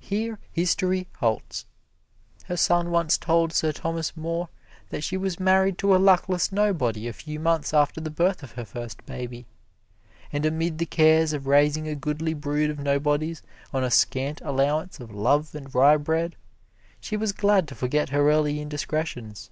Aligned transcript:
Here 0.00 0.38
history 0.52 1.06
halts. 1.20 1.64
Her 2.44 2.58
son 2.58 2.90
once 2.90 3.16
told 3.16 3.54
Sir 3.54 3.72
Thomas 3.72 4.14
More 4.14 4.50
that 4.90 5.02
she 5.02 5.16
was 5.16 5.40
married 5.40 5.78
to 5.78 5.96
a 5.96 5.96
luckless 5.96 6.52
nobody 6.52 7.08
a 7.08 7.14
few 7.14 7.40
months 7.40 7.72
after 7.72 7.98
the 7.98 8.10
birth 8.10 8.42
of 8.42 8.52
her 8.52 8.66
first 8.66 9.06
baby, 9.06 9.46
and 10.30 10.44
amid 10.44 10.76
the 10.76 10.84
cares 10.84 11.32
of 11.32 11.46
raising 11.46 11.88
a 11.88 11.94
goodly 11.94 12.34
brood 12.34 12.68
of 12.68 12.78
nobodies 12.80 13.40
on 13.72 13.82
a 13.82 13.90
scant 13.90 14.42
allowance 14.42 15.00
of 15.00 15.10
love 15.14 15.54
and 15.54 15.74
rye 15.74 15.96
bread, 15.96 16.36
she 17.00 17.16
was 17.16 17.32
glad 17.32 17.66
to 17.68 17.74
forget 17.74 18.10
her 18.10 18.30
early 18.30 18.60
indiscretions. 18.60 19.50